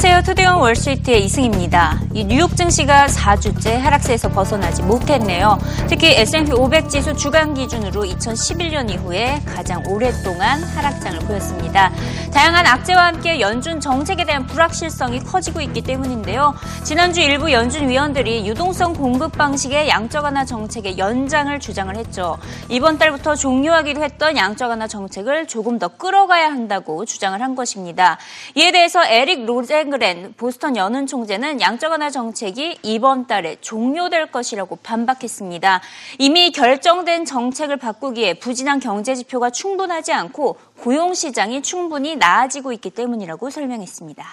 [0.00, 0.22] 안녕하세요.
[0.22, 2.00] 투데이온 월스트리트의 이승입니다.
[2.14, 5.58] 이 뉴욕 증시가 4주째 하락세에서 벗어나지 못했네요.
[5.88, 11.90] 특히 S&P 500 지수 주간 기준으로 2011년 이후에 가장 오랫동안 하락장을 보였습니다.
[12.32, 16.54] 다양한 악재와 함께 연준 정책에 대한 불확실성이 커지고 있기 때문인데요.
[16.84, 22.38] 지난주 일부 연준 위원들이 유동성 공급 방식의 양적 완화 정책의 연장을 주장을 했죠.
[22.68, 28.16] 이번 달부터 종료하기로 했던 양적 완화 정책을 조금 더 끌어가야 한다고 주장을 한 것입니다.
[28.54, 34.76] 이에 대해서 에릭 로젠 그렌 보스턴 연은 총재는 양적 완화 정책이 이번 달에 종료될 것이라고
[34.76, 35.80] 반박했습니다.
[36.18, 43.50] 이미 결정된 정책을 바꾸기에 부진한 경제 지표가 충분하지 않고 고용 시장이 충분히 나아지고 있기 때문이라고
[43.50, 44.24] 설명했습니다.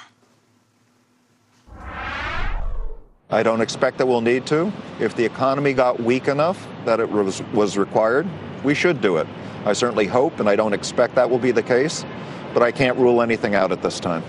[3.30, 4.72] I don't expect that we'll need to.
[5.00, 8.28] If the economy got weak enough that it was required,
[8.64, 9.28] we should do it.
[9.66, 12.06] I certainly hope and I don't expect that will be the case,
[12.54, 14.24] but I can't rule anything out at this time.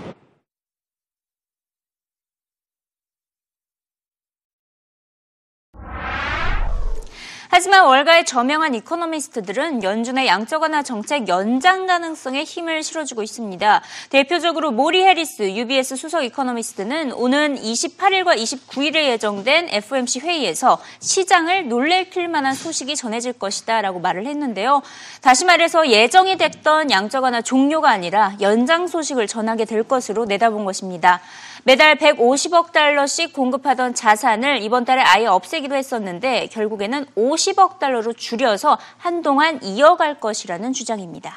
[7.67, 13.81] 하지만 월가의 저명한 이코노미스트들은 연준의 양적 완화 정책 연장 가능성에 힘을 실어주고 있습니다.
[14.09, 22.53] 대표적으로 모리 해리스 UBS 수석 이코노미스트는 오는 28일과 29일에 예정된 FOMC 회의에서 시장을 놀래킬 만한
[22.53, 24.81] 소식이 전해질 것이다 라고 말을 했는데요.
[25.19, 31.19] 다시 말해서 예정이 됐던 양적 완화 종료가 아니라 연장 소식을 전하게 될 것으로 내다본 것입니다.
[31.67, 39.61] 매달 150억 달러씩 공급하던 자산을 이번 달에 아예 없애기로 했었는데 결국에는 50억 달러로 줄여서 한동안
[39.61, 41.33] 이어갈 것이라는 주장입니다.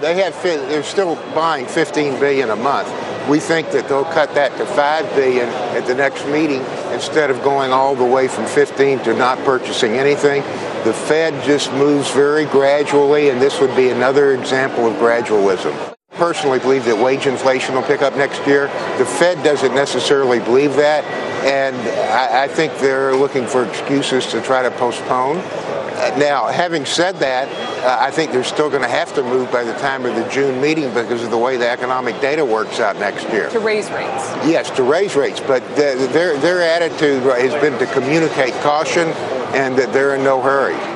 [0.00, 2.88] They had they're still buying 15 billion a month.
[3.28, 7.44] We think that they'll cut that to 5 billion at the next meeting instead of
[7.44, 10.40] going all the way from 15 to not purchasing anything.
[10.84, 15.85] The Fed just moves very gradually and this would be another example of gradualism.
[16.16, 18.66] Personally believe that wage inflation will pick up next year.
[18.98, 21.04] The Fed doesn't necessarily believe that,
[21.44, 21.76] and
[22.10, 25.38] I, I think they're looking for excuses to try to postpone.
[25.38, 27.48] Uh, now, having said that,
[27.82, 30.28] uh, I think they're still going to have to move by the time of the
[30.28, 33.48] June meeting because of the way the economic data works out next year.
[33.50, 34.24] To raise rates.
[34.44, 39.08] Yes, to raise rates, but the, their their attitude has been to communicate caution
[39.54, 40.95] and that they're in no hurry.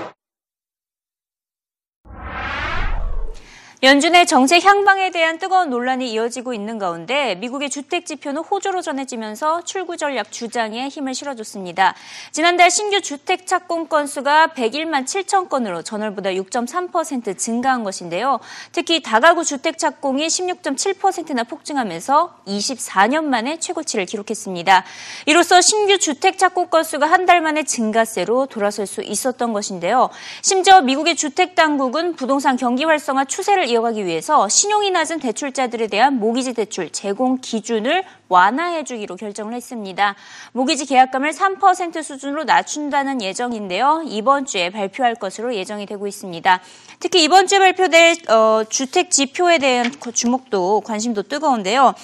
[3.83, 9.97] 연준의 정책 향방에 대한 뜨거운 논란이 이어지고 있는 가운데 미국의 주택 지표는 호조로 전해지면서 출구
[9.97, 11.95] 전략 주장에 힘을 실어줬습니다.
[12.31, 18.39] 지난달 신규 주택 착공 건수가 101만 7천 건으로 전월보다 6.3% 증가한 것인데요.
[18.73, 24.85] 특히 다가구 주택 착공이 16.7%나 폭증하면서 24년 만에 최고치를 기록했습니다.
[25.25, 30.11] 이로써 신규 주택 착공 건수가 한 달 만에 증가세로 돌아설 수 있었던 것인데요.
[30.43, 36.55] 심지어 미국의 주택 당국은 부동산 경기 활성화 추세를 이어가기 위해서 신용이 낮은 대출자들에 대한 모기지
[36.55, 40.15] 대출 제공 기준을 완화해주기로 결정을 했습니다.
[40.53, 44.03] 모기지 계약금을 3% 수준으로 낮춘다는 예정인데요.
[44.07, 46.61] 이번 주에 발표할 것으로 예정이 되고 있습니다.
[47.01, 51.95] 특히 이번 주에 발표될 어, 주택 지표에 대한 주목도 관심도 뜨거운데요.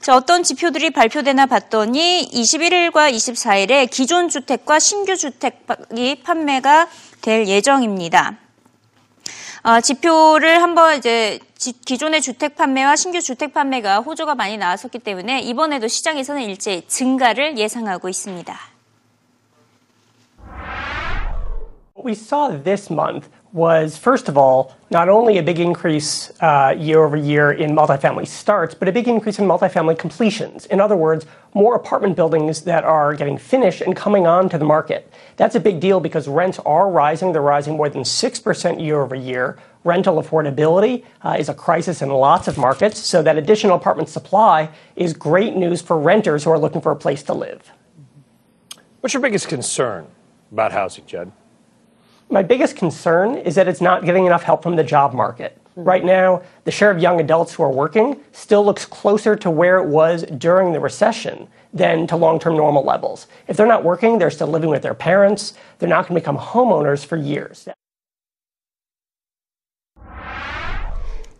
[0.00, 6.88] 자, 어떤 지표들이 발표되나 봤더니 21일과 24일에 기존 주택과 신규 주택이 판매가
[7.22, 8.45] 될 예정입니다.
[9.66, 15.88] 어, 지표를 한번 이제 기존의 주택 판매와 신규 주택 판매가 호조가 많이 나왔었기 때문에 이번에도
[15.88, 18.56] 시장에서는 일제 증가를 예상하고 있습니다.
[22.04, 27.02] We saw this month was, first of all, not only a big increase uh, year
[27.02, 30.66] over year in multifamily starts, but a big increase in multifamily completions.
[30.66, 35.10] In other words, more apartment buildings that are getting finished and coming onto the market.
[35.36, 37.32] That's a big deal because rents are rising.
[37.32, 39.58] They're rising more than 6% year over year.
[39.84, 44.68] Rental affordability uh, is a crisis in lots of markets, so that additional apartment supply
[44.96, 47.70] is great news for renters who are looking for a place to live.
[49.00, 50.08] What's your biggest concern
[50.50, 51.30] about housing, Jed?
[52.28, 55.60] My biggest concern is that it's not getting enough help from the job market.
[55.74, 55.84] Hmm.
[55.84, 59.78] Right now, the share of young adults who are working still looks closer to where
[59.78, 63.28] it was during the recession than to long term normal levels.
[63.46, 65.54] If they're not working, they're still living with their parents.
[65.78, 67.68] They're not going to become homeowners for years.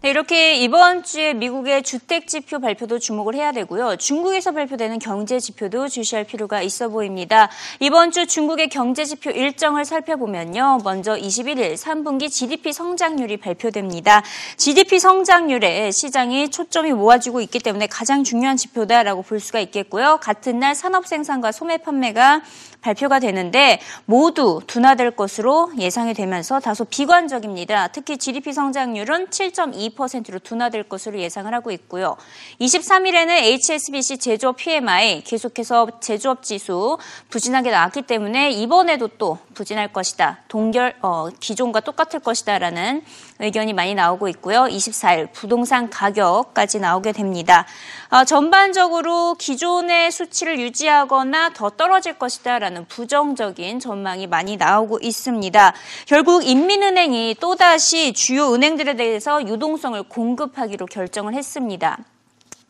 [0.03, 3.97] 네, 이렇게 이번 주에 미국의 주택 지표 발표도 주목을 해야 되고요.
[3.97, 7.49] 중국에서 발표되는 경제 지표도 주시할 필요가 있어 보입니다.
[7.81, 10.81] 이번 주 중국의 경제 지표 일정을 살펴보면요.
[10.85, 14.23] 먼저 21일 3분기 GDP 성장률이 발표됩니다.
[14.59, 20.19] GDP 성장률에 시장이 초점이 모아지고 있기 때문에 가장 중요한 지표다라고 볼 수가 있겠고요.
[20.21, 22.43] 같은 날 산업 생산과 소매 판매가
[22.83, 27.89] 발표가 되는데 모두 둔화될 것으로 예상이 되면서 다소 비관적입니다.
[27.89, 32.17] 특히 GDP 성장률은 7.2 2%로 둔화될 것으로 예상을 하고 있고요.
[32.61, 36.99] 23일에는 HSBC 제조업 PMI 계속해서 제조업 지수
[37.31, 40.41] 부진하게 나왔기 때문에 이번에도 또 부진할 것이다.
[40.49, 43.03] 동결 어, 기존과 똑같을 것이다라는
[43.39, 44.65] 의견이 많이 나오고 있고요.
[44.65, 47.67] 24일 부동산 가격까지 나오게 됩니다.
[48.09, 55.75] 어, 전반적으로 기존의 수치를 유지하거나 더 떨어질 것이다라는 부정적인 전망이 많이 나오고 있습니다.
[56.07, 61.99] 결국 인민은행이 또다시 주요 은행들에 대해서 유동 성을 공급하기로 결정을 했습니다.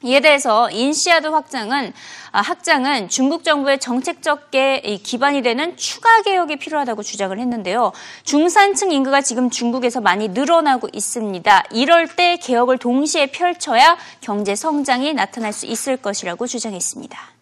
[0.03, 1.93] 이에 대해서 인시아드 확장은
[2.31, 7.93] 아, 확장은 중국 정부의 정책적게 기반이 되는 추가 개혁이 필요하다고 주장을 했는데요.
[8.23, 11.65] 중산층 인구가 지금 중국에서 많이 늘어나고 있습니다.
[11.73, 17.36] 이럴 때 개혁을 동시에 펼쳐야 경제 성장이 나타날 수 있을 것이라고 주장했습니다.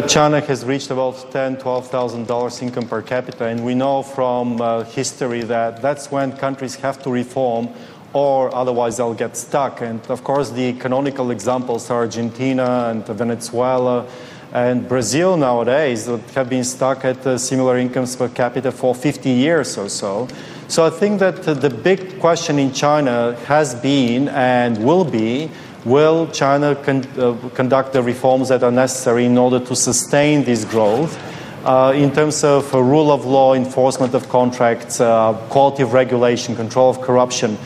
[0.00, 4.58] China has reached about ten, twelve thousand dollars income per capita, and we know from
[4.58, 7.68] uh, history that that's when countries have to reform,
[8.14, 9.82] or otherwise they'll get stuck.
[9.82, 14.06] And of course, the canonical examples are Argentina and Venezuela
[14.54, 19.28] and Brazil nowadays that have been stuck at uh, similar incomes per capita for 50
[19.28, 20.26] years or so.
[20.68, 25.50] So I think that uh, the big question in China has been and will be
[25.84, 30.64] Will China con- uh, conduct the reforms that are necessary in order to sustain this
[30.64, 31.18] growth?
[31.64, 36.56] Uh, in terms of uh, rule of law, enforcement of contracts, uh, quality of regulation,
[36.56, 37.56] control of corruption.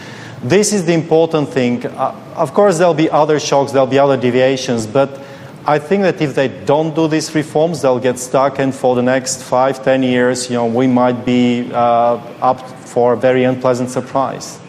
[0.42, 1.86] This is the important thing.
[1.86, 5.18] Uh, of course, there'll be other shocks, there'll be other deviations, but
[5.66, 9.02] I think that if they don't do these reforms, they'll get stuck, and for the
[9.02, 13.90] next five, ten years, you know, we might be uh, up for a very unpleasant
[13.90, 14.60] surprise.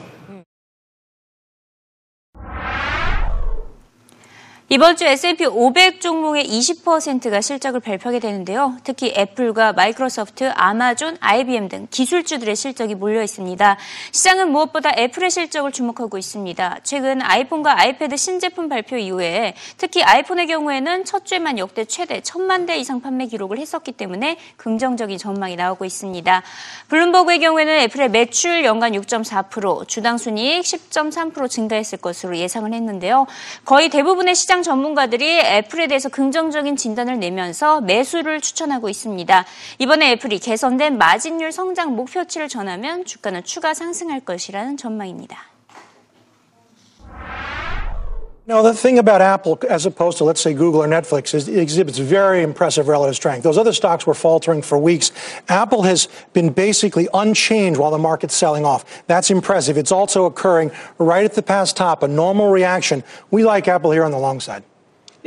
[4.69, 8.75] 이번 주 S&P 500 종목의 20%가 실적을 발표하게 되는데요.
[8.84, 13.78] 특히 애플과 마이크로소프트, 아마존, IBM 등 기술주들의 실적이 몰려 있습니다.
[14.12, 16.80] 시장은 무엇보다 애플의 실적을 주목하고 있습니다.
[16.84, 22.78] 최근 아이폰과 아이패드 신제품 발표 이후에 특히 아이폰의 경우에는 첫 주에만 역대 최대 1000만 대
[22.78, 26.44] 이상 판매 기록을 했었기 때문에 긍정적인 전망이 나오고 있습니다.
[26.90, 33.28] 블룸버그의 경우에는 애플의 매출 연간 6.4%, 주당 순이익 10.3% 증가했을 것으로 예상을 했는데요.
[33.64, 39.45] 거의 대부분의 시장 시장 전문가들이 애플에 대해서 긍정적인 진단을 내면서 매수를 추천하고 있습니다.
[39.77, 45.56] 이번에 애플이 개선된 마진율 성장 목표치를 전하면 주가는 추가 상승할 것이라는 전망입니다.
[48.48, 51.60] No, the thing about Apple, as opposed to, let's say, Google or Netflix, is it
[51.60, 53.44] exhibits very impressive relative strength.
[53.44, 55.12] Those other stocks were faltering for weeks.
[55.50, 59.06] Apple has been basically unchanged while the market's selling off.
[59.06, 59.78] That's impressive.
[59.78, 63.04] It's also occurring right at the past top, a normal reaction.
[63.32, 64.64] We like Apple here on the long side.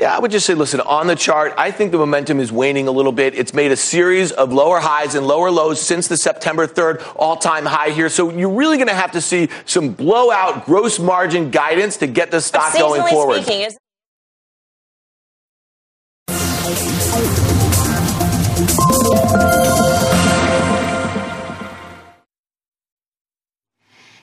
[0.00, 2.88] Yeah, I would just say, listen, on the chart, I think the momentum is waning
[2.88, 3.34] a little bit.
[3.34, 7.36] It's made a series of lower highs and lower lows since the September 3rd all
[7.36, 8.08] time high here.
[8.08, 12.30] So you're really going to have to see some blowout gross margin guidance to get
[12.30, 13.42] the stock going forward.
[13.42, 13.76] Speaking, is-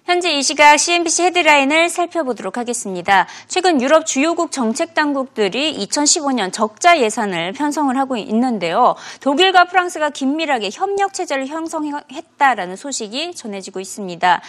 [0.08, 3.28] 현재 이 시각 CNBC 헤드라인을 살펴보도록 하겠습니다.
[3.50, 8.96] 최근 유럽 주요국 정책 당국들이 2015년 적자 예산을 편성을 하고 있는데요.
[9.20, 14.42] 독일과 프랑스가 긴밀하게 협력 체제를 형성했다라는 소식이 전해지고 있습니다.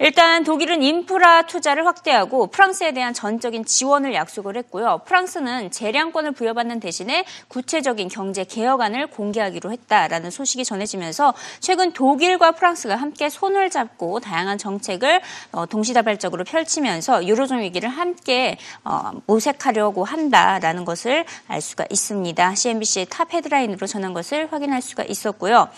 [0.00, 5.00] 일단 독일은 인프라 투자를 확대하고 프랑스에 대한 전적인 지원을 약속을 했고요.
[5.06, 13.30] 프랑스는 재량권을 부여받는 대신에 구체적인 경제 개혁안을 공개하기로 했다라는 소식이 전해지면서 최근 독일과 프랑스가 함께
[13.30, 15.06] 손을 잡고 다양한 정책을
[15.52, 22.54] 어, 동시다발적으로 펼치면서 유로존 위기를 함께 어, 모색하려고 한다라는 것을 알 수가 있습니다.
[22.54, 25.68] CNBC의 top 헤드라인으로 전한 것을 확인할 수가 있었고요.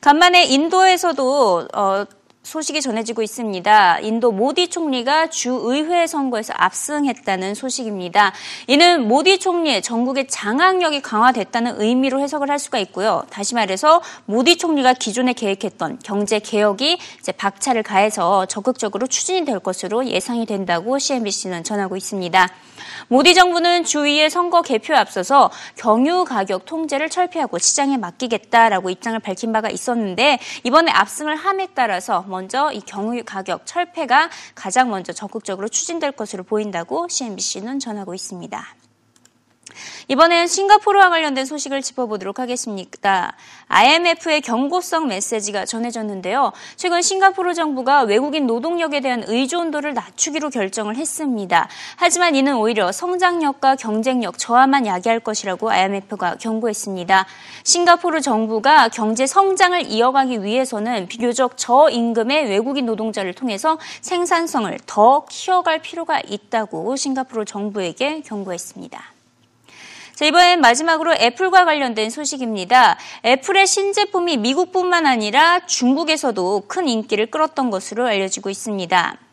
[0.00, 2.04] 간만에 인도에서도 어,
[2.46, 3.98] 소식이 전해지고 있습니다.
[4.00, 8.32] 인도 모디 총리가 주의회 선거에서 압승했다는 소식입니다.
[8.68, 13.24] 이는 모디 총리의 정국의 장악력이 강화됐다는 의미로 해석을 할 수가 있고요.
[13.30, 20.06] 다시 말해서 모디 총리가 기존에 계획했던 경제 개혁이 이제 박차를 가해서 적극적으로 추진이 될 것으로
[20.06, 22.48] 예상이 된다고 CNBC는 전하고 있습니다.
[23.08, 29.70] 모디 정부는 주위의 선거 개표에 앞서서 경유 가격 통제를 철폐하고 시장에 맡기겠다라고 입장을 밝힌 바가
[29.70, 36.42] 있었는데 이번에 압승을 함에 따라서 먼저 이 경유 가격 철폐가 가장 먼저 적극적으로 추진될 것으로
[36.42, 38.66] 보인다고 CNBC는 전하고 있습니다.
[40.08, 43.34] 이번엔 싱가포르와 관련된 소식을 짚어보도록 하겠습니다.
[43.68, 46.52] IMF의 경고성 메시지가 전해졌는데요.
[46.76, 51.68] 최근 싱가포르 정부가 외국인 노동력에 대한 의존도를 낮추기로 결정을 했습니다.
[51.96, 57.26] 하지만 이는 오히려 성장력과 경쟁력 저하만 야기할 것이라고 IMF가 경고했습니다.
[57.64, 66.20] 싱가포르 정부가 경제 성장을 이어가기 위해서는 비교적 저임금의 외국인 노동자를 통해서 생산성을 더 키워갈 필요가
[66.20, 69.15] 있다고 싱가포르 정부에게 경고했습니다.
[70.16, 72.96] 자, 이번엔 마지막으로 애플과 관련된 소식입니다.
[73.22, 79.25] 애플의 신제품이 미국뿐만 아니라 중국에서도 큰 인기를 끌었던 것으로 알려지고 있습니다.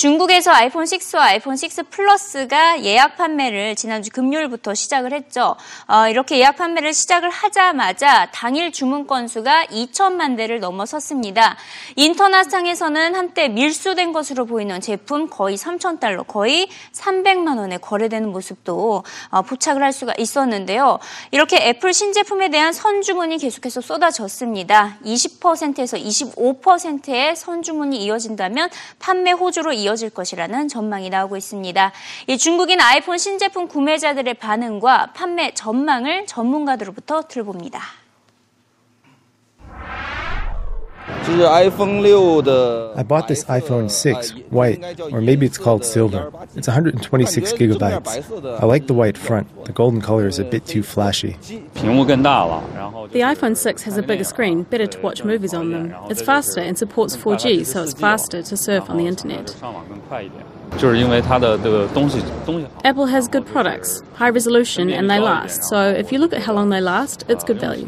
[0.00, 5.56] 중국에서 아이폰 6와 아이폰 6 플러스가 예약 판매를 지난주 금요일부터 시작을 했죠.
[5.86, 11.58] 어, 이렇게 예약 판매를 시작을 하자마자 당일 주문 건수가 2천만 대를 넘어섰습니다.
[11.96, 19.42] 인터넷상에서는 한때 밀수된 것으로 보이는 제품 거의 3천 달러, 거의 300만 원에 거래되는 모습도 어,
[19.42, 20.98] 포착을 할 수가 있었는데요.
[21.30, 24.96] 이렇게 애플 신제품에 대한 선주문이 계속해서 쏟아졌습니다.
[25.04, 31.92] 20%에서 25%의 선주문이 이어진다면 판매 호주로 이어 질 것이라는 전망이 나오고 있습니다.
[32.26, 37.99] 이 중국인 아이폰 신제품 구매자들의 반응과 판매 전망을 전문가들로부터 들어봅니다.
[42.96, 46.32] I bought this iPhone 6 white, or maybe it's called silver.
[46.56, 48.60] It's 126 gigabytes.
[48.60, 49.46] I like the white front.
[49.64, 51.36] The golden color is a bit too flashy.
[53.12, 55.94] The iPhone 6 has a bigger screen, better to watch movies on them.
[56.10, 59.54] It's faster and supports 4G, so it's faster to surf on the internet.
[62.84, 65.64] Apple has good products, high resolution, and they last.
[65.64, 67.86] So if you look at how long they last, it's good value.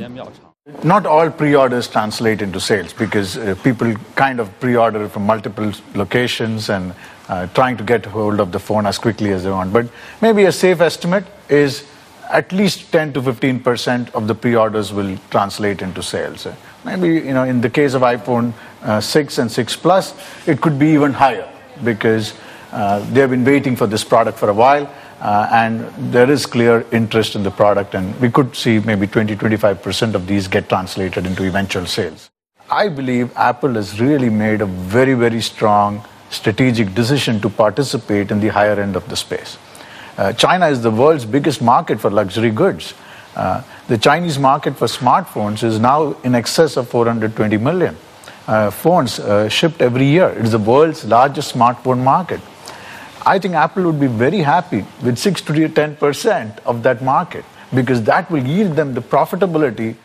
[0.85, 5.27] Not all pre orders translate into sales because uh, people kind of pre order from
[5.27, 6.95] multiple locations and
[7.29, 9.73] uh, trying to get hold of the phone as quickly as they want.
[9.73, 9.89] But
[10.21, 11.85] maybe a safe estimate is
[12.31, 16.47] at least 10 to 15 percent of the pre orders will translate into sales.
[16.47, 16.55] Uh,
[16.85, 18.53] maybe, you know, in the case of iPhone
[18.83, 20.15] uh, 6 and 6 Plus,
[20.47, 21.53] it could be even higher
[21.83, 22.35] because
[22.71, 24.89] uh, they've been waiting for this product for a while.
[25.23, 29.37] Uh, and there is clear interest in the product, and we could see maybe 20
[29.37, 32.29] 25% of these get translated into eventual sales.
[32.69, 38.41] I believe Apple has really made a very, very strong strategic decision to participate in
[38.41, 39.59] the higher end of the space.
[40.19, 42.95] Uh, China is the world's biggest market for luxury goods.
[43.37, 47.97] Uh, the Chinese market for smartphones is now in excess of 420 million
[48.49, 50.31] uh, phones uh, shipped every year.
[50.31, 52.41] It is the world's largest smartphone market.
[53.25, 58.03] I think Apple would be very happy with 6 to 10% of that market because
[58.03, 59.97] that will yield them the profitability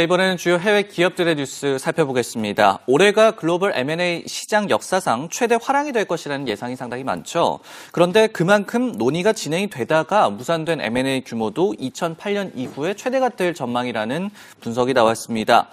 [0.00, 2.78] 네, 이번에는 주요 해외 기업들의 뉴스 살펴보겠습니다.
[2.86, 7.58] 올해가 글로벌 M&A 시장 역사상 최대 활황이 될 것이라는 예상이 상당히 많죠.
[7.92, 14.30] 그런데 그만큼 논의가 진행이 되다가 무산된 M&A 규모도 2008년 이후에 최대가 될 전망이라는
[14.62, 15.68] 분석이 나왔습니다.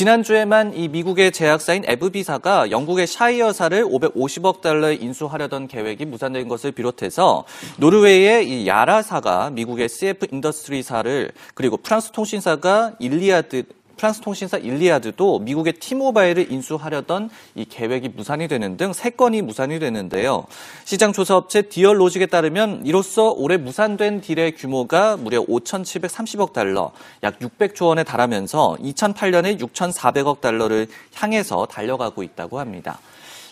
[0.00, 7.44] 지난주에만 이 미국의 제약사인 애브비사가 영국의 샤이어사를 550억 달러에 인수하려던 계획이 무산된 것을 비롯해서
[7.76, 13.64] 노르웨이의 이 야라사가 미국의 CF 인더스트리사를 그리고 프랑스 통신사가 일리아드
[14.00, 20.46] 프랑스 통신사 일리아드도 미국의 티모바일을 인수하려던 이 계획이 무산이 되는 등 세 건이 무산이 되는데요.
[20.86, 26.92] 시장 조사 업체 딜로직에 따르면 이로써 올해 무산된 deal의 규모가 무려 5,730억 달러,
[27.22, 32.98] 약 600조 원에 달하면서 2008년에 6,400억 달러를 향해서 달려가고 있다고 합니다.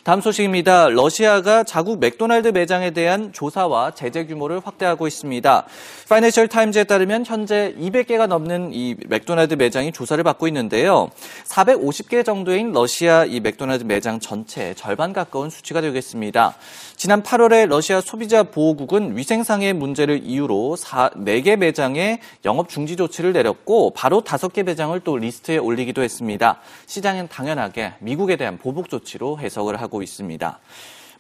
[0.09, 0.89] 다음 소식입니다.
[0.89, 5.67] 러시아가 자국 맥도날드 매장에 대한 조사와 제재 규모를 확대하고 있습니다.
[6.09, 11.11] 파이낸셜 타임즈에 따르면 현재 200개가 넘는 이 맥도날드 매장이 조사를 받고 있는데요.
[11.45, 16.55] 450개 정도인 러시아 이 맥도날드 매장 전체 절반 가까운 수치가 되겠습니다.
[16.97, 23.91] 지난 8월에 러시아 소비자 보호국은 위생상의 문제를 이유로 4, 4개 매장에 영업 중지 조치를 내렸고
[23.91, 26.61] 바로 5개 매장을 또 리스트에 올리기도 했습니다.
[26.87, 30.59] 시장은 당연하게 미국에 대한 보복 조치로 해석을 하고 있습니다.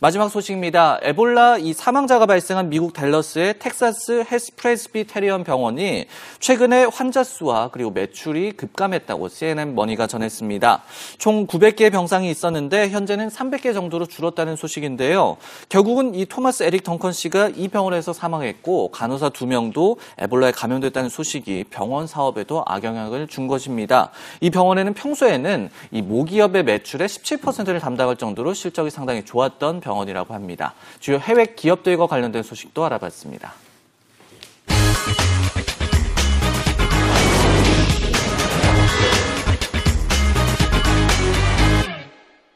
[0.00, 1.00] 마지막 소식입니다.
[1.02, 6.07] 에볼라 이 사망자가 발생한 미국 댈러스의 텍사스 헬스 프레스비테리언 병원이
[6.38, 10.85] 최근에 환자 수와 그리고 매출이 급감했다고 CNN 머니가 전했습니다.
[11.19, 15.37] 총 900개의 병상이 있었는데 현재는 300개 정도로 줄었다는 소식인데요.
[15.69, 22.07] 결국은 이 토마스 에릭 덩컨 씨가 이 병원에서 사망했고 간호사 2명도 에볼라에 감염됐다는 소식이 병원
[22.07, 24.12] 사업에도 악영향을 준 것입니다.
[24.40, 30.75] 이 병원에는 평소에는 이 모기업의 매출의 17%를 담당할 정도로 실적이 상당히 좋았던 병원이라고 합니다.
[31.00, 33.54] 주요 해외 기업들과 관련된 소식도 알아봤습니다.